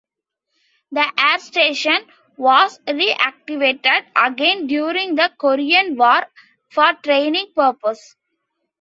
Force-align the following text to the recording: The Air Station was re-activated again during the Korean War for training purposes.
The 0.91 1.05
Air 1.15 1.37
Station 1.37 1.99
was 2.35 2.79
re-activated 2.87 4.05
again 4.15 4.65
during 4.65 5.13
the 5.13 5.29
Korean 5.37 5.95
War 5.95 6.25
for 6.71 6.93
training 7.03 7.53
purposes. 7.55 8.15